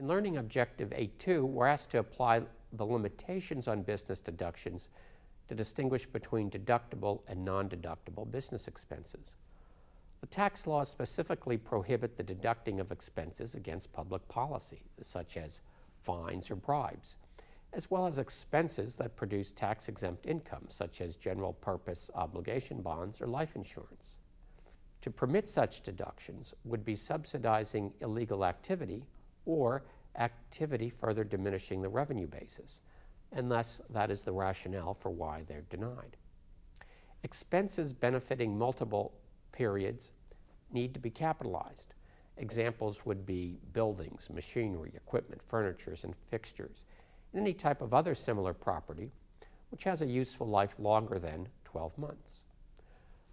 In 0.00 0.08
Learning 0.08 0.38
Objective 0.38 0.88
8-2, 0.90 1.42
we're 1.42 1.66
asked 1.66 1.90
to 1.90 1.98
apply 1.98 2.40
the 2.72 2.86
limitations 2.86 3.68
on 3.68 3.82
business 3.82 4.22
deductions 4.22 4.88
to 5.50 5.54
distinguish 5.54 6.06
between 6.06 6.48
deductible 6.48 7.20
and 7.28 7.44
non-deductible 7.44 8.30
business 8.30 8.66
expenses. 8.66 9.34
The 10.22 10.26
tax 10.26 10.66
laws 10.66 10.88
specifically 10.88 11.58
prohibit 11.58 12.16
the 12.16 12.22
deducting 12.22 12.80
of 12.80 12.90
expenses 12.90 13.54
against 13.54 13.92
public 13.92 14.26
policy, 14.26 14.80
such 15.02 15.36
as 15.36 15.60
fines 16.00 16.50
or 16.50 16.56
bribes, 16.56 17.16
as 17.74 17.90
well 17.90 18.06
as 18.06 18.16
expenses 18.16 18.96
that 18.96 19.16
produce 19.16 19.52
tax 19.52 19.86
exempt 19.86 20.24
income, 20.24 20.64
such 20.70 21.02
as 21.02 21.14
general 21.14 21.52
purpose 21.52 22.10
obligation 22.14 22.80
bonds 22.80 23.20
or 23.20 23.26
life 23.26 23.54
insurance. 23.54 24.12
To 25.02 25.10
permit 25.10 25.46
such 25.46 25.82
deductions 25.82 26.54
would 26.64 26.86
be 26.86 26.96
subsidizing 26.96 27.92
illegal 28.00 28.46
activity 28.46 29.04
or 29.46 29.82
activity 30.18 30.90
further 30.90 31.24
diminishing 31.24 31.82
the 31.82 31.88
revenue 31.88 32.26
basis, 32.26 32.80
and 33.32 33.50
thus 33.50 33.80
that 33.90 34.10
is 34.10 34.22
the 34.22 34.32
rationale 34.32 34.94
for 34.94 35.10
why 35.10 35.42
they're 35.46 35.64
denied. 35.70 36.16
Expenses 37.22 37.92
benefiting 37.92 38.56
multiple 38.56 39.12
periods 39.52 40.10
need 40.72 40.94
to 40.94 41.00
be 41.00 41.10
capitalized. 41.10 41.94
Examples 42.36 43.04
would 43.04 43.26
be 43.26 43.58
buildings, 43.72 44.28
machinery, 44.32 44.92
equipment, 44.94 45.42
furnitures, 45.46 46.04
and 46.04 46.14
fixtures, 46.30 46.84
and 47.32 47.42
any 47.42 47.52
type 47.52 47.82
of 47.82 47.92
other 47.92 48.14
similar 48.14 48.54
property 48.54 49.12
which 49.70 49.84
has 49.84 50.02
a 50.02 50.06
useful 50.06 50.48
life 50.48 50.74
longer 50.78 51.18
than 51.18 51.48
12 51.64 51.96
months. 51.96 52.42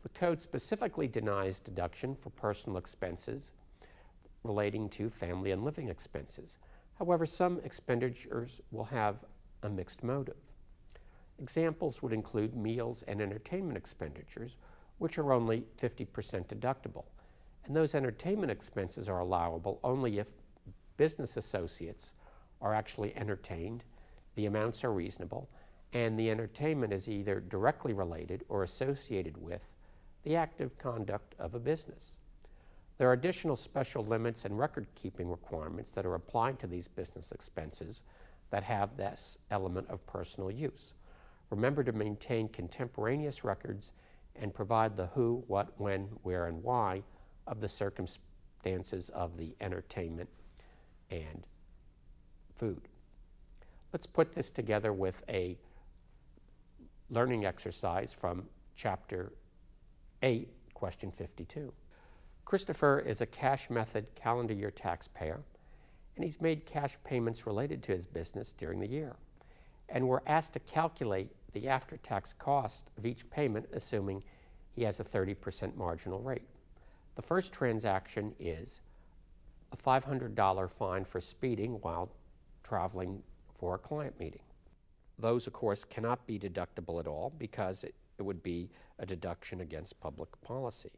The 0.03 0.09
code 0.09 0.41
specifically 0.41 1.07
denies 1.07 1.59
deduction 1.59 2.15
for 2.15 2.29
personal 2.29 2.77
expenses 2.77 3.51
relating 4.47 4.89
to 4.89 5.09
family 5.09 5.51
and 5.51 5.63
living 5.63 5.89
expenses. 5.89 6.57
However, 6.97 7.25
some 7.25 7.59
expenditures 7.63 8.61
will 8.71 8.85
have 8.85 9.17
a 9.63 9.69
mixed 9.69 10.03
motive. 10.03 10.37
Examples 11.39 12.01
would 12.01 12.13
include 12.13 12.55
meals 12.55 13.03
and 13.07 13.21
entertainment 13.21 13.77
expenditures, 13.77 14.57
which 14.97 15.19
are 15.19 15.31
only 15.31 15.63
50% 15.79 16.07
deductible. 16.47 17.05
And 17.65 17.75
those 17.75 17.93
entertainment 17.93 18.51
expenses 18.51 19.07
are 19.07 19.19
allowable 19.19 19.79
only 19.83 20.17
if 20.17 20.27
business 20.95 21.37
associates 21.37 22.13
are 22.61 22.73
actually 22.73 23.15
entertained, 23.15 23.83
the 24.35 24.47
amounts 24.47 24.83
are 24.83 24.91
reasonable, 24.91 25.49
and 25.93 26.17
the 26.17 26.31
entertainment 26.31 26.91
is 26.91 27.07
either 27.07 27.39
directly 27.39 27.93
related 27.93 28.43
or 28.49 28.63
associated 28.63 29.37
with 29.37 29.61
the 30.23 30.35
active 30.35 30.77
conduct 30.77 31.35
of 31.37 31.53
a 31.53 31.59
business. 31.59 32.15
There 32.97 33.09
are 33.09 33.13
additional 33.13 33.55
special 33.55 34.03
limits 34.03 34.45
and 34.45 34.57
record 34.57 34.87
keeping 34.95 35.29
requirements 35.29 35.91
that 35.91 36.05
are 36.05 36.15
applied 36.15 36.59
to 36.59 36.67
these 36.67 36.87
business 36.87 37.31
expenses 37.31 38.01
that 38.49 38.63
have 38.63 38.97
this 38.97 39.37
element 39.51 39.87
of 39.89 40.05
personal 40.07 40.49
use. 40.49 40.93
Remember 41.49 41.83
to 41.83 41.91
maintain 41.91 42.49
contemporaneous 42.49 43.43
records 43.43 43.91
and 44.35 44.53
provide 44.53 44.97
the 44.97 45.07
who, 45.07 45.43
what, 45.47 45.69
when, 45.79 46.03
where, 46.23 46.47
and 46.47 46.63
why 46.63 47.03
of 47.45 47.59
the 47.61 47.69
circumstances 47.69 49.09
of 49.09 49.37
the 49.37 49.55
entertainment 49.61 50.29
and 51.11 51.45
food. 52.55 52.81
Let's 53.93 54.05
put 54.05 54.33
this 54.33 54.51
together 54.51 54.91
with 54.91 55.21
a 55.29 55.57
learning 57.09 57.45
exercise 57.45 58.13
from 58.19 58.43
chapter 58.75 59.31
8, 60.21 60.49
question 60.73 61.11
52. 61.11 61.71
Christopher 62.47 62.99
is 62.99 63.19
a 63.19 63.25
cash 63.25 63.69
method 63.69 64.05
calendar 64.15 64.53
year 64.53 64.71
taxpayer, 64.71 65.41
and 66.15 66.23
he's 66.23 66.39
made 66.39 66.65
cash 66.65 66.95
payments 67.03 67.45
related 67.45 67.83
to 67.83 67.91
his 67.91 68.05
business 68.05 68.53
during 68.57 68.79
the 68.79 68.87
year. 68.87 69.17
And 69.89 70.07
we're 70.07 70.21
asked 70.25 70.53
to 70.53 70.59
calculate 70.59 71.29
the 71.51 71.67
after 71.67 71.97
tax 71.97 72.33
cost 72.39 72.89
of 72.97 73.05
each 73.05 73.29
payment, 73.29 73.67
assuming 73.73 74.23
he 74.73 74.83
has 74.83 75.01
a 75.01 75.03
30% 75.03 75.75
marginal 75.75 76.21
rate. 76.21 76.47
The 77.17 77.21
first 77.21 77.51
transaction 77.51 78.33
is 78.39 78.79
a 79.73 79.75
$500 79.75 80.71
fine 80.71 81.03
for 81.03 81.19
speeding 81.19 81.73
while 81.81 82.09
traveling 82.63 83.23
for 83.59 83.75
a 83.75 83.77
client 83.77 84.17
meeting. 84.21 84.43
Those, 85.19 85.47
of 85.47 85.51
course, 85.51 85.83
cannot 85.83 86.25
be 86.25 86.39
deductible 86.39 87.01
at 87.01 87.07
all 87.07 87.33
because 87.37 87.83
it, 87.83 87.93
it 88.17 88.21
would 88.21 88.41
be 88.41 88.69
a 88.99 89.05
deduction 89.05 89.59
against 89.59 89.99
public 89.99 90.29
policy. 90.39 90.91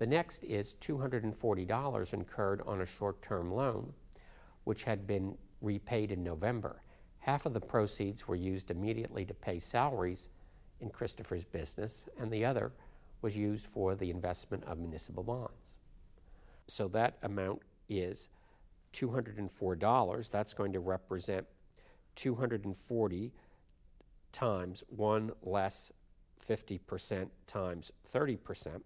The 0.00 0.06
next 0.06 0.44
is 0.44 0.76
$240 0.80 2.14
incurred 2.14 2.62
on 2.66 2.80
a 2.80 2.86
short 2.86 3.20
term 3.20 3.52
loan, 3.52 3.92
which 4.64 4.84
had 4.84 5.06
been 5.06 5.36
repaid 5.60 6.10
in 6.10 6.24
November. 6.24 6.80
Half 7.18 7.44
of 7.44 7.52
the 7.52 7.60
proceeds 7.60 8.26
were 8.26 8.34
used 8.34 8.70
immediately 8.70 9.26
to 9.26 9.34
pay 9.34 9.58
salaries 9.58 10.30
in 10.80 10.88
Christopher's 10.88 11.44
business, 11.44 12.06
and 12.18 12.30
the 12.30 12.46
other 12.46 12.72
was 13.20 13.36
used 13.36 13.66
for 13.66 13.94
the 13.94 14.08
investment 14.08 14.64
of 14.64 14.78
municipal 14.78 15.22
bonds. 15.22 15.74
So 16.66 16.88
that 16.88 17.18
amount 17.22 17.60
is 17.90 18.30
$204. 18.94 20.30
That's 20.30 20.54
going 20.54 20.72
to 20.72 20.80
represent 20.80 21.46
240 22.16 23.32
times 24.32 24.82
1 24.88 25.32
less 25.42 25.92
50% 26.48 27.28
times 27.46 27.92
30%. 28.10 28.80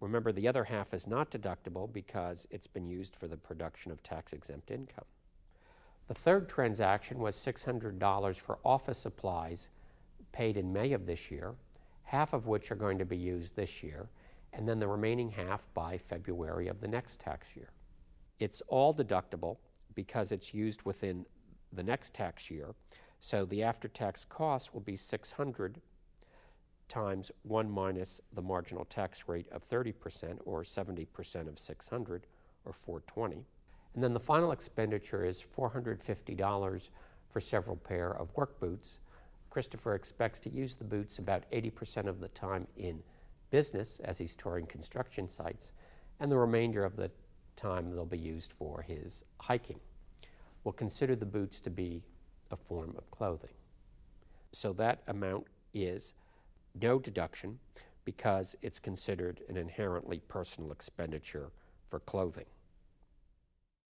Remember, 0.00 0.32
the 0.32 0.46
other 0.46 0.64
half 0.64 0.94
is 0.94 1.06
not 1.06 1.30
deductible 1.30 1.92
because 1.92 2.46
it's 2.50 2.66
been 2.66 2.88
used 2.88 3.16
for 3.16 3.26
the 3.26 3.36
production 3.36 3.90
of 3.90 4.02
tax 4.02 4.32
exempt 4.32 4.70
income. 4.70 5.04
The 6.06 6.14
third 6.14 6.48
transaction 6.48 7.18
was 7.18 7.36
$600 7.36 8.36
for 8.36 8.58
office 8.64 8.98
supplies 8.98 9.68
paid 10.32 10.56
in 10.56 10.72
May 10.72 10.92
of 10.92 11.06
this 11.06 11.30
year, 11.30 11.54
half 12.04 12.32
of 12.32 12.46
which 12.46 12.70
are 12.70 12.76
going 12.76 12.98
to 12.98 13.04
be 13.04 13.16
used 13.16 13.56
this 13.56 13.82
year, 13.82 14.08
and 14.52 14.68
then 14.68 14.78
the 14.78 14.88
remaining 14.88 15.30
half 15.30 15.66
by 15.74 15.98
February 15.98 16.68
of 16.68 16.80
the 16.80 16.88
next 16.88 17.20
tax 17.20 17.48
year. 17.54 17.70
It's 18.38 18.62
all 18.68 18.94
deductible 18.94 19.56
because 19.94 20.32
it's 20.32 20.54
used 20.54 20.82
within 20.82 21.26
the 21.72 21.82
next 21.82 22.14
tax 22.14 22.50
year, 22.50 22.74
so 23.20 23.44
the 23.44 23.62
after 23.62 23.88
tax 23.88 24.24
cost 24.24 24.72
will 24.72 24.80
be 24.80 24.96
600 24.96 25.80
times 26.88 27.30
1 27.42 27.70
minus 27.70 28.20
the 28.32 28.42
marginal 28.42 28.84
tax 28.84 29.24
rate 29.28 29.46
of 29.52 29.68
30% 29.68 30.38
or 30.44 30.62
70% 30.62 31.48
of 31.48 31.58
600 31.58 32.26
or 32.64 32.72
420. 32.72 33.44
And 33.94 34.02
then 34.02 34.14
the 34.14 34.20
final 34.20 34.52
expenditure 34.52 35.24
is 35.24 35.44
$450 35.56 36.88
for 37.30 37.40
several 37.40 37.76
pair 37.76 38.10
of 38.16 38.34
work 38.36 38.60
boots. 38.60 38.98
Christopher 39.50 39.94
expects 39.94 40.38
to 40.40 40.50
use 40.50 40.76
the 40.76 40.84
boots 40.84 41.18
about 41.18 41.50
80% 41.50 42.06
of 42.06 42.20
the 42.20 42.28
time 42.28 42.66
in 42.76 43.02
business 43.50 44.00
as 44.04 44.18
he's 44.18 44.34
touring 44.34 44.66
construction 44.66 45.28
sites, 45.28 45.72
and 46.20 46.30
the 46.30 46.38
remainder 46.38 46.84
of 46.84 46.96
the 46.96 47.10
time 47.56 47.90
they'll 47.90 48.04
be 48.04 48.18
used 48.18 48.52
for 48.52 48.82
his 48.82 49.24
hiking. 49.40 49.80
We'll 50.64 50.72
consider 50.72 51.16
the 51.16 51.26
boots 51.26 51.60
to 51.62 51.70
be 51.70 52.02
a 52.50 52.56
form 52.56 52.94
of 52.96 53.10
clothing. 53.10 53.54
So 54.52 54.72
that 54.74 55.02
amount 55.06 55.46
is 55.74 56.14
no 56.80 56.98
deduction 56.98 57.58
because 58.04 58.56
it's 58.62 58.78
considered 58.78 59.42
an 59.48 59.56
inherently 59.56 60.20
personal 60.28 60.72
expenditure 60.72 61.50
for 61.88 62.00
clothing. 62.00 62.46